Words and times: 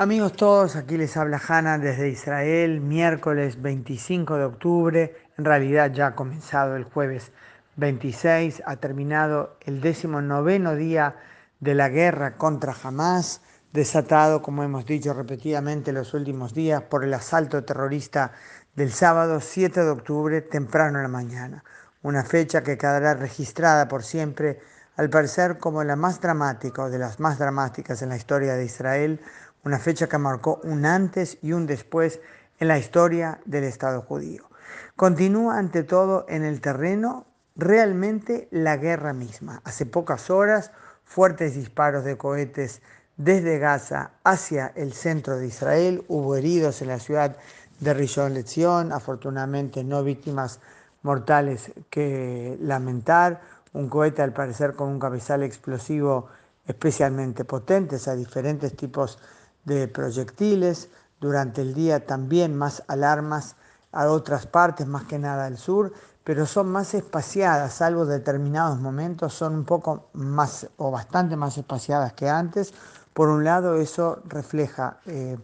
Amigos 0.00 0.34
todos, 0.34 0.76
aquí 0.76 0.96
les 0.96 1.16
habla 1.16 1.42
Hanna 1.44 1.76
desde 1.76 2.08
Israel, 2.08 2.80
miércoles 2.80 3.60
25 3.60 4.36
de 4.36 4.44
octubre, 4.44 5.16
en 5.36 5.44
realidad 5.44 5.90
ya 5.92 6.06
ha 6.06 6.14
comenzado 6.14 6.76
el 6.76 6.84
jueves 6.84 7.32
26, 7.74 8.62
ha 8.64 8.76
terminado 8.76 9.56
el 9.62 9.80
décimo 9.80 10.22
noveno 10.22 10.76
día 10.76 11.16
de 11.58 11.74
la 11.74 11.88
guerra 11.88 12.36
contra 12.36 12.76
Hamas, 12.80 13.40
desatado, 13.72 14.40
como 14.40 14.62
hemos 14.62 14.86
dicho 14.86 15.12
repetidamente 15.14 15.90
los 15.90 16.14
últimos 16.14 16.54
días, 16.54 16.80
por 16.82 17.02
el 17.02 17.12
asalto 17.12 17.64
terrorista 17.64 18.30
del 18.76 18.92
sábado 18.92 19.40
7 19.40 19.82
de 19.82 19.90
octubre, 19.90 20.42
temprano 20.42 20.98
en 20.98 21.02
la 21.02 21.08
mañana, 21.08 21.64
una 22.02 22.22
fecha 22.22 22.62
que 22.62 22.78
quedará 22.78 23.14
registrada 23.14 23.88
por 23.88 24.04
siempre, 24.04 24.60
al 24.96 25.10
parecer 25.10 25.58
como 25.58 25.82
la 25.82 25.96
más 25.96 26.20
dramática 26.20 26.82
o 26.82 26.90
de 26.90 26.98
las 26.98 27.18
más 27.18 27.38
dramáticas 27.38 28.02
en 28.02 28.10
la 28.10 28.16
historia 28.16 28.54
de 28.54 28.64
Israel, 28.64 29.20
una 29.68 29.78
fecha 29.78 30.08
que 30.08 30.16
marcó 30.16 30.62
un 30.64 30.86
antes 30.86 31.36
y 31.42 31.52
un 31.52 31.66
después 31.66 32.20
en 32.58 32.68
la 32.68 32.78
historia 32.78 33.38
del 33.44 33.64
Estado 33.64 34.00
judío. 34.00 34.48
Continúa 34.96 35.58
ante 35.58 35.82
todo 35.82 36.24
en 36.26 36.42
el 36.42 36.62
terreno 36.62 37.26
realmente 37.54 38.48
la 38.50 38.78
guerra 38.78 39.12
misma. 39.12 39.60
Hace 39.64 39.84
pocas 39.84 40.30
horas, 40.30 40.70
fuertes 41.04 41.54
disparos 41.54 42.04
de 42.04 42.16
cohetes 42.16 42.80
desde 43.18 43.58
Gaza 43.58 44.12
hacia 44.24 44.72
el 44.74 44.94
centro 44.94 45.36
de 45.36 45.48
Israel. 45.48 46.02
Hubo 46.08 46.34
heridos 46.34 46.80
en 46.80 46.88
la 46.88 46.98
ciudad 46.98 47.36
de 47.78 47.92
Rishon 47.92 48.32
LeZion, 48.32 48.90
afortunadamente 48.90 49.84
no 49.84 50.02
víctimas 50.02 50.60
mortales 51.02 51.72
que 51.90 52.56
lamentar. 52.62 53.42
Un 53.74 53.90
cohete 53.90 54.22
al 54.22 54.32
parecer 54.32 54.72
con 54.74 54.88
un 54.88 54.98
cabezal 54.98 55.42
explosivo 55.42 56.28
especialmente 56.66 57.44
potente, 57.44 57.96
a 58.06 58.14
diferentes 58.14 58.74
tipos 58.74 59.18
de 59.18 59.37
proyectiles. 59.92 60.88
Durante 61.20 61.62
el 61.62 61.74
día 61.74 62.06
también 62.06 62.56
más 62.56 62.82
alarmas 62.86 63.56
a 63.92 64.06
otras 64.08 64.46
partes, 64.46 64.86
más 64.86 65.04
que 65.04 65.18
nada 65.18 65.46
al 65.46 65.58
sur, 65.58 65.92
pero 66.22 66.46
son 66.46 66.70
más 66.70 66.94
espaciadas, 66.94 67.72
salvo 67.72 68.04
determinados 68.04 68.78
momentos, 68.78 69.32
son 69.32 69.54
un 69.54 69.64
poco 69.64 70.10
más 70.12 70.68
o 70.76 70.90
bastante 70.90 71.36
más 71.36 71.56
espaciadas 71.56 72.12
que 72.12 72.28
antes. 72.28 72.74
Por 73.14 73.28
un 73.30 73.44
lado, 73.44 73.76
eso 73.76 74.20
refleja, 74.26 74.98
eh, 75.06 75.38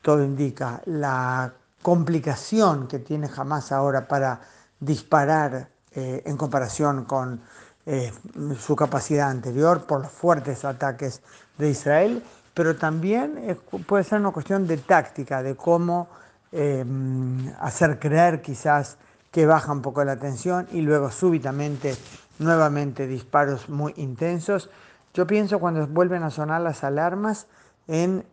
todo 0.00 0.22
indica, 0.22 0.80
la 0.86 1.52
complicación 1.82 2.86
que 2.86 3.00
tiene 3.00 3.28
jamás 3.28 3.72
ahora 3.72 4.06
para 4.06 4.40
disparar 4.80 5.68
eh, 5.92 6.22
en 6.24 6.36
comparación 6.36 7.04
con 7.04 7.40
eh, 7.84 8.12
su 8.58 8.76
capacidad 8.76 9.30
anterior 9.30 9.86
por 9.86 10.02
los 10.02 10.12
fuertes 10.12 10.64
ataques 10.64 11.20
de 11.56 11.70
Israel 11.70 12.22
pero 12.58 12.74
también 12.74 13.56
puede 13.86 14.02
ser 14.02 14.18
una 14.18 14.32
cuestión 14.32 14.66
de 14.66 14.78
táctica, 14.78 15.44
de 15.44 15.54
cómo 15.54 16.08
em, 16.50 17.54
hacer 17.60 18.00
creer 18.00 18.42
quizás 18.42 18.96
que 19.30 19.46
baja 19.46 19.70
un 19.70 19.80
poco 19.80 20.02
la 20.02 20.16
tensión 20.16 20.66
y 20.72 20.80
luego 20.80 21.12
súbitamente 21.12 21.94
nuevamente 22.40 23.06
disparos 23.06 23.68
muy 23.68 23.94
intensos. 23.96 24.70
Yo 25.14 25.24
pienso 25.24 25.60
cuando 25.60 25.86
vuelven 25.86 26.24
a 26.24 26.30
sonar 26.30 26.60
las 26.62 26.82
alarmas 26.82 27.46
en 27.86 28.24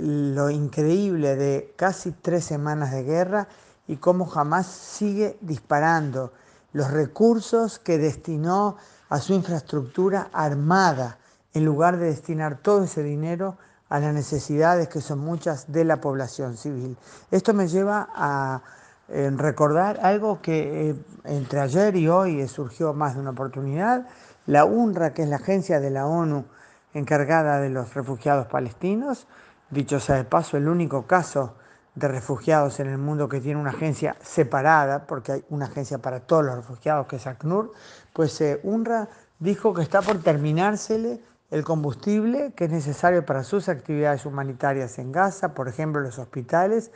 lo 0.00 0.48
increíble 0.48 1.36
de 1.36 1.74
casi 1.76 2.12
tres 2.12 2.46
semanas 2.46 2.90
de 2.90 3.02
guerra 3.02 3.48
y 3.86 3.96
cómo 3.96 4.24
jamás 4.24 4.66
sigue 4.66 5.36
disparando 5.42 6.32
los 6.72 6.90
recursos 6.90 7.78
que 7.80 7.98
destinó 7.98 8.78
a 9.10 9.20
su 9.20 9.34
infraestructura 9.34 10.30
armada 10.32 11.18
en 11.52 11.66
lugar 11.66 11.98
de 11.98 12.06
destinar 12.06 12.60
todo 12.62 12.84
ese 12.84 13.02
dinero 13.02 13.58
a 13.94 14.00
las 14.00 14.12
necesidades 14.12 14.88
que 14.88 15.00
son 15.00 15.20
muchas 15.20 15.70
de 15.70 15.84
la 15.84 16.00
población 16.00 16.56
civil. 16.56 16.96
Esto 17.30 17.54
me 17.54 17.68
lleva 17.68 18.08
a 18.12 18.60
eh, 19.08 19.30
recordar 19.36 20.00
algo 20.02 20.42
que 20.42 20.90
eh, 20.90 20.94
entre 21.22 21.60
ayer 21.60 21.94
y 21.94 22.08
hoy 22.08 22.48
surgió 22.48 22.92
más 22.92 23.14
de 23.14 23.20
una 23.20 23.30
oportunidad. 23.30 24.08
La 24.46 24.64
UNRWA, 24.64 25.10
que 25.10 25.22
es 25.22 25.28
la 25.28 25.36
agencia 25.36 25.78
de 25.78 25.90
la 25.90 26.06
ONU 26.06 26.44
encargada 26.92 27.60
de 27.60 27.70
los 27.70 27.94
refugiados 27.94 28.48
palestinos, 28.48 29.28
dicho 29.70 30.00
sea 30.00 30.16
de 30.16 30.24
paso, 30.24 30.56
el 30.56 30.66
único 30.66 31.06
caso 31.06 31.54
de 31.94 32.08
refugiados 32.08 32.80
en 32.80 32.88
el 32.88 32.98
mundo 32.98 33.28
que 33.28 33.40
tiene 33.40 33.60
una 33.60 33.70
agencia 33.70 34.16
separada, 34.20 35.06
porque 35.06 35.30
hay 35.30 35.44
una 35.50 35.66
agencia 35.66 35.98
para 35.98 36.18
todos 36.18 36.46
los 36.46 36.56
refugiados 36.56 37.06
que 37.06 37.14
es 37.14 37.26
ACNUR, 37.28 37.72
pues 38.12 38.40
eh, 38.40 38.58
UNRWA 38.64 39.08
dijo 39.38 39.72
que 39.72 39.82
está 39.82 40.02
por 40.02 40.20
terminársele 40.20 41.22
el 41.50 41.64
combustible 41.64 42.52
que 42.56 42.64
es 42.64 42.70
necesario 42.70 43.24
para 43.24 43.44
sus 43.44 43.68
actividades 43.68 44.26
humanitarias 44.26 44.98
en 44.98 45.12
Gaza, 45.12 45.54
por 45.54 45.68
ejemplo 45.68 46.00
los 46.00 46.18
hospitales, 46.18 46.90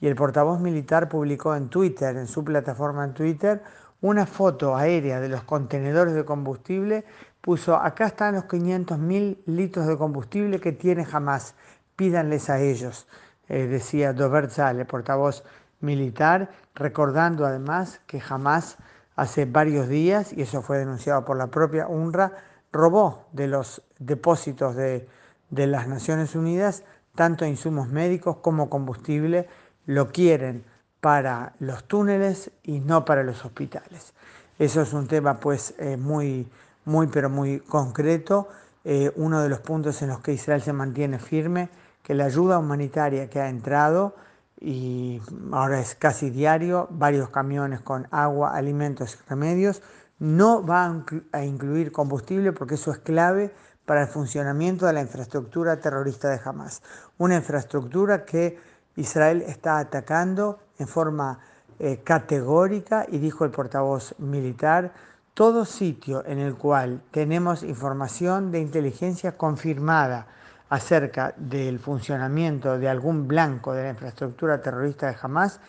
y 0.00 0.06
el 0.06 0.14
portavoz 0.14 0.60
militar 0.60 1.08
publicó 1.08 1.54
en 1.54 1.68
Twitter, 1.68 2.16
en 2.16 2.26
su 2.26 2.44
plataforma 2.44 3.04
en 3.04 3.14
Twitter, 3.14 3.62
una 4.00 4.26
foto 4.26 4.76
aérea 4.76 5.20
de 5.20 5.28
los 5.28 5.42
contenedores 5.42 6.14
de 6.14 6.24
combustible, 6.24 7.04
puso, 7.40 7.76
acá 7.76 8.06
están 8.06 8.34
los 8.34 8.44
500 8.44 8.98
mil 8.98 9.42
litros 9.46 9.86
de 9.86 9.98
combustible 9.98 10.60
que 10.60 10.72
tiene 10.72 11.06
Hamas, 11.10 11.54
pídanles 11.96 12.48
a 12.48 12.60
ellos, 12.60 13.08
eh, 13.48 13.66
decía 13.66 14.12
Dover 14.12 14.50
Zale, 14.50 14.84
portavoz 14.84 15.42
militar, 15.80 16.50
recordando 16.74 17.44
además 17.44 18.00
que 18.06 18.22
Hamas 18.26 18.76
hace 19.16 19.46
varios 19.46 19.88
días, 19.88 20.32
y 20.32 20.42
eso 20.42 20.62
fue 20.62 20.78
denunciado 20.78 21.24
por 21.24 21.36
la 21.36 21.48
propia 21.48 21.88
UNRWA, 21.88 22.32
robó 22.72 23.26
de 23.32 23.46
los 23.46 23.82
depósitos 23.98 24.76
de, 24.76 25.06
las 25.50 25.88
Naciones 25.88 26.34
Unidas 26.34 26.84
tanto 27.14 27.44
insumos 27.44 27.88
médicos 27.88 28.36
como 28.36 28.70
combustible, 28.70 29.48
lo 29.86 30.12
quieren 30.12 30.64
para 31.00 31.54
los 31.58 31.84
túneles 31.84 32.52
y 32.62 32.78
no 32.78 33.04
para 33.04 33.24
los 33.24 33.44
hospitales. 33.44 34.12
Eso 34.58 34.82
es 34.82 34.92
un 34.92 35.08
tema 35.08 35.40
pues 35.40 35.74
eh, 35.78 35.96
muy, 35.96 36.48
muy, 36.84 37.08
pero 37.08 37.28
muy 37.28 37.58
concreto. 37.58 38.48
Eh, 38.84 39.10
uno 39.16 39.40
de 39.42 39.48
los 39.48 39.60
puntos 39.60 40.00
en 40.02 40.10
los 40.10 40.20
que 40.20 40.32
Israel 40.32 40.62
se 40.62 40.72
mantiene 40.72 41.18
firme, 41.18 41.70
que 42.04 42.14
la 42.14 42.26
ayuda 42.26 42.58
humanitaria 42.58 43.28
que 43.28 43.40
ha 43.40 43.48
entrado, 43.48 44.14
y 44.60 45.20
ahora 45.52 45.80
es 45.80 45.94
casi 45.94 46.30
diario, 46.30 46.88
varios 46.90 47.30
camiones 47.30 47.80
con 47.80 48.08
agua, 48.10 48.56
alimentos 48.56 49.14
y 49.14 49.28
remedios, 49.28 49.82
no 50.18 50.64
va 50.64 51.02
a 51.32 51.44
incluir 51.44 51.92
combustible 51.92 52.52
porque 52.52 52.74
eso 52.74 52.90
es 52.90 52.98
clave 52.98 53.54
para 53.84 54.02
el 54.02 54.08
funcionamiento 54.08 54.86
de 54.86 54.92
la 54.92 55.00
infraestructura 55.00 55.80
terrorista 55.80 56.28
de 56.28 56.40
Hamas. 56.44 56.82
Una 57.16 57.36
infraestructura 57.36 58.24
que 58.24 58.58
Israel 58.96 59.42
está 59.46 59.78
atacando 59.78 60.58
en 60.78 60.88
forma 60.88 61.38
eh, 61.78 62.00
categórica 62.04 63.06
y 63.08 63.18
dijo 63.18 63.44
el 63.44 63.50
portavoz 63.50 64.14
militar, 64.18 64.92
todo 65.32 65.64
sitio 65.64 66.24
en 66.26 66.38
el 66.38 66.56
cual 66.56 67.00
tenemos 67.12 67.62
información 67.62 68.50
de 68.50 68.60
inteligencia 68.60 69.36
confirmada 69.36 70.26
acerca 70.68 71.32
del 71.36 71.78
funcionamiento 71.78 72.78
de 72.78 72.88
algún 72.88 73.28
blanco 73.28 73.72
de 73.72 73.84
la 73.84 73.90
infraestructura 73.90 74.60
terrorista 74.60 75.06
de 75.06 75.16
Hamas 75.22 75.60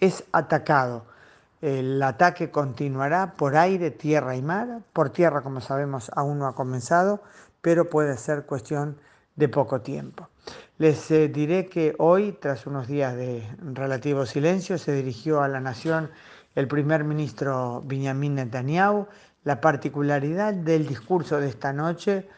es 0.00 0.24
atacado 0.32 1.04
el 1.60 2.02
ataque 2.02 2.50
continuará 2.50 3.34
por 3.36 3.56
aire, 3.56 3.90
tierra 3.90 4.36
y 4.36 4.42
mar. 4.42 4.80
Por 4.92 5.10
tierra, 5.10 5.42
como 5.42 5.60
sabemos, 5.60 6.10
aún 6.14 6.38
no 6.38 6.46
ha 6.46 6.54
comenzado, 6.54 7.22
pero 7.60 7.90
puede 7.90 8.16
ser 8.16 8.46
cuestión 8.46 8.98
de 9.34 9.48
poco 9.48 9.80
tiempo. 9.80 10.28
Les 10.78 11.10
eh, 11.10 11.28
diré 11.28 11.66
que 11.66 11.94
hoy, 11.98 12.32
tras 12.40 12.66
unos 12.66 12.86
días 12.86 13.16
de 13.16 13.42
relativo 13.60 14.26
silencio, 14.26 14.78
se 14.78 14.92
dirigió 14.92 15.42
a 15.42 15.48
la 15.48 15.60
nación 15.60 16.10
el 16.54 16.68
primer 16.68 17.04
ministro 17.04 17.82
Benjamin 17.84 18.36
Netanyahu. 18.36 19.06
La 19.44 19.60
particularidad 19.60 20.54
del 20.54 20.86
discurso 20.86 21.40
de 21.40 21.48
esta 21.48 21.72
noche, 21.72 22.28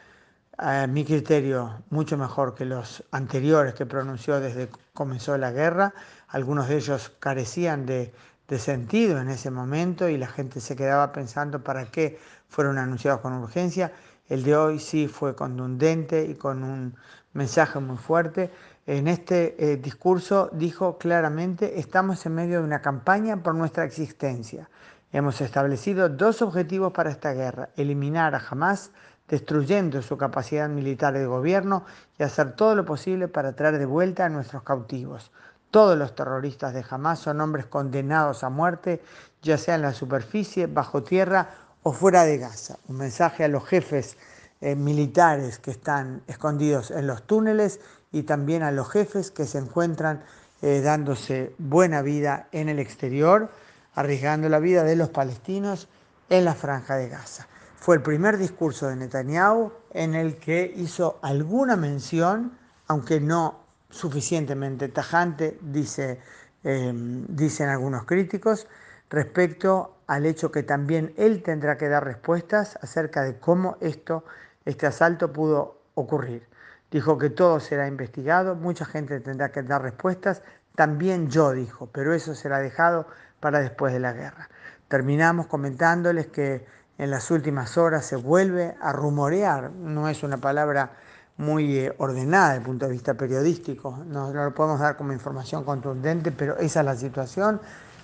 a 0.59 0.87
mi 0.87 1.05
criterio, 1.05 1.83
mucho 1.91 2.17
mejor 2.17 2.55
que 2.55 2.65
los 2.65 3.03
anteriores 3.11 3.75
que 3.75 3.87
pronunció 3.87 4.41
desde 4.41 4.69
que 4.69 4.79
comenzó 4.93 5.37
la 5.39 5.51
guerra. 5.51 5.95
Algunos 6.29 6.69
de 6.69 6.77
ellos 6.77 7.13
carecían 7.19 7.87
de 7.87 8.13
de 8.51 8.59
sentido 8.59 9.21
en 9.21 9.31
ese 9.31 9.53
momento 9.53 10.09
y 10.09 10.19
la 10.19 10.27
gente 10.27 10.61
se 10.61 10.75
quedaba 10.75 11.13
pensando 11.13 11.63
para 11.63 11.87
qué 11.87 12.19
fueron 12.49 12.79
anunciados 12.79 13.21
con 13.21 13.33
urgencia. 13.33 13.93
El 14.29 14.43
de 14.43 14.57
hoy 14.57 14.81
sí 14.81 15.07
fue 15.07 15.37
contundente 15.37 16.25
y 16.25 16.35
con 16.35 16.65
un 16.65 16.97
mensaje 17.33 17.79
muy 17.79 17.97
fuerte. 17.97 18.51
En 18.87 19.07
este 19.07 19.55
eh, 19.57 19.77
discurso 19.77 20.51
dijo 20.53 20.99
claramente, 20.99 21.79
estamos 21.79 22.27
en 22.27 22.35
medio 22.35 22.59
de 22.59 22.65
una 22.65 22.83
campaña 22.83 23.41
por 23.41 23.55
nuestra 23.55 23.85
existencia. 23.85 24.69
Hemos 25.13 25.41
establecido 25.41 26.09
dos 26.09 26.43
objetivos 26.43 26.93
para 26.93 27.11
esta 27.11 27.33
guerra, 27.33 27.69
eliminar 27.77 28.35
a 28.35 28.43
Hamas, 28.51 28.91
destruyendo 29.29 30.03
su 30.03 30.17
capacidad 30.17 30.69
militar 30.69 31.15
de 31.15 31.25
gobierno 31.25 31.85
y 32.19 32.25
hacer 32.25 32.57
todo 32.57 32.75
lo 32.75 32.85
posible 32.85 33.29
para 33.29 33.55
traer 33.55 33.79
de 33.79 33.87
vuelta 33.87 34.25
a 34.25 34.29
nuestros 34.29 34.65
cautivos. 34.65 35.31
Todos 35.71 35.97
los 35.97 36.17
terroristas 36.17 36.75
de 36.75 36.85
Hamas 36.89 37.21
son 37.21 37.41
hombres 37.41 37.67
condenados 37.67 38.43
a 38.43 38.51
muerte, 38.51 39.01
ya 39.41 39.57
sea 39.57 39.77
en 39.77 39.83
la 39.83 39.93
superficie, 39.93 40.67
bajo 40.67 41.05
tierra 41.05 41.49
o 41.85 41.93
fuera 41.93 42.25
de 42.25 42.39
Gaza. 42.39 42.79
Un 42.89 42.97
mensaje 42.97 43.45
a 43.45 43.49
los 43.49 43.65
jefes 43.65 44.17
eh, 44.61 44.75
militares 44.75 45.59
que 45.59 45.71
están 45.71 46.23
escondidos 46.27 46.91
en 46.91 47.07
los 47.07 47.23
túneles 47.23 47.79
y 48.11 48.25
también 48.25 48.65
a 48.65 48.73
los 48.73 48.91
jefes 48.91 49.31
que 49.31 49.47
se 49.47 49.59
encuentran 49.59 50.25
eh, 50.61 50.81
dándose 50.83 51.55
buena 51.59 52.03
vida 52.03 52.49
en 52.51 52.69
el 52.69 52.81
exterior, 52.81 53.49
arriesgando 53.95 54.49
la 54.49 54.59
vida 54.59 54.83
de 54.83 54.97
los 54.97 55.11
palestinos 55.11 55.89
en 56.29 56.45
la 56.45 56.55
franja 56.55 56.97
de 56.97 57.09
Gaza. 57.09 57.47
Fue 57.77 57.95
el 57.97 58.03
primer 58.03 58.37
discurso 58.39 58.89
de 58.89 58.97
Netanyahu 58.97 59.73
en 59.93 60.15
el 60.15 60.37
que 60.37 60.71
hizo 60.77 61.19
alguna 61.23 61.77
mención, 61.77 62.59
aunque 62.89 63.21
no 63.21 63.70
suficientemente 63.91 64.89
tajante, 64.89 65.59
dice, 65.61 66.21
eh, 66.65 66.93
dicen 66.95 67.69
algunos 67.69 68.05
críticos, 68.05 68.67
respecto 69.11 69.99
al 70.07 70.27
hecho 70.27 70.51
que 70.51 70.63
también 70.63 71.13
él 71.17 71.43
tendrá 71.43 71.77
que 71.77 71.89
dar 71.89 72.05
respuestas 72.05 72.79
acerca 72.83 73.23
de 73.23 73.39
cómo 73.39 73.77
esto, 73.81 74.25
este 74.65 74.87
asalto 74.87 75.33
pudo 75.33 75.81
ocurrir. 75.95 76.49
Dijo 76.91 77.19
que 77.19 77.31
todo 77.31 77.61
será 77.61 77.87
investigado, 77.87 78.55
mucha 78.55 78.85
gente 78.85 79.21
tendrá 79.21 79.53
que 79.53 79.63
dar 79.63 79.83
respuestas, 79.83 80.43
también 80.75 81.29
yo 81.29 81.53
dijo, 81.53 81.89
pero 81.93 82.15
eso 82.15 82.35
será 82.35 82.59
dejado 82.59 83.07
para 83.41 83.61
después 83.61 83.93
de 83.93 84.01
la 84.01 84.13
guerra. 84.13 84.49
Terminamos 84.89 85.47
comentándoles 85.47 86.29
que 86.29 86.67
en 86.99 87.11
las 87.11 87.31
últimas 87.31 87.79
horas 87.79 88.05
se 88.05 88.17
vuelve 88.17 88.75
a 88.81 88.93
rumorear, 88.93 89.71
no 89.71 90.09
es 90.09 90.23
una 90.23 90.37
palabra 90.39 90.93
muy 91.41 91.79
eh, 91.79 91.95
ordenada 91.97 92.49
desde 92.49 92.59
el 92.59 92.65
punto 92.65 92.87
de 92.87 92.93
vista 92.93 93.15
periodístico, 93.15 93.99
no, 94.07 94.31
lo 94.31 94.55
podemos 94.55 94.79
dar 94.79 94.97
como 94.97 95.13
información 95.13 95.65
contundente, 95.65 96.31
pero 96.33 96.59
esa 96.59 96.81
es 96.81 96.87
la 96.87 96.95
situación, 96.95 97.61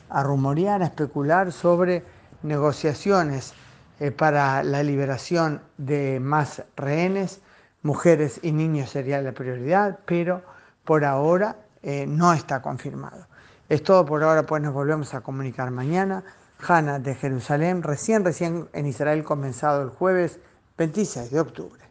a 0.09 0.23
rumorear, 0.23 0.83
a 0.83 0.87
especular 0.87 1.53
sobre 1.53 2.03
negociaciones 2.43 3.53
eh, 4.00 4.11
para 4.11 4.62
la 4.62 4.83
liberación 4.83 5.61
de 5.77 6.19
más 6.19 6.62
rehenes, 6.77 7.41
mujeres 7.83 8.41
y 8.43 8.53
niños 8.53 8.91
sería 8.91 9.21
la 9.21 9.33
prioridad, 9.33 9.99
pero 10.06 10.43
por 10.85 11.05
ahora 11.05 11.56
eh, 11.82 12.06
no 12.09 12.32
está 12.32 12.62
confirmado. 12.62 13.27
Es 13.69 13.82
todo 13.82 14.06
por 14.06 14.23
ahora, 14.23 14.44
pues 14.44 14.62
nos 14.62 14.73
volvemos 14.73 15.12
a 15.12 15.21
comunicar 15.21 15.71
mañana. 15.71 16.25
Hanna 16.67 16.99
de 16.99 17.15
Jerusalén, 17.15 17.82
recién, 17.82 18.25
recién 18.25 18.69
en 18.73 18.87
Israel 18.87 19.25
comenzado 19.25 19.82
el 19.82 19.91
jueves 19.91 20.41
26 20.79 21.31
de 21.31 21.41
octubre. 21.41 21.87